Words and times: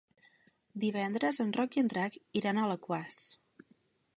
Divendres 0.83 1.39
en 1.45 1.53
Roc 1.57 1.77
i 1.77 1.81
en 1.83 1.91
Drac 1.93 2.17
iran 2.41 2.61
a 2.61 2.65
Alaquàs. 2.71 3.21